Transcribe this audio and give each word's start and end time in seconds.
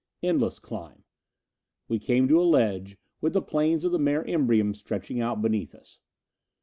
Endless 0.23 0.57
climb! 0.57 1.03
We 1.87 1.99
came 1.99 2.27
to 2.27 2.41
a 2.41 2.41
ledge, 2.41 2.97
with 3.21 3.33
the 3.33 3.41
plains 3.43 3.85
of 3.85 3.91
the 3.91 3.99
Mare 3.99 4.23
Imbrium 4.23 4.73
stretching 4.75 5.21
out 5.21 5.43
beneath 5.43 5.75
us. 5.75 5.99